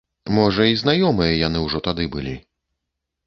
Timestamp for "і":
0.69-0.77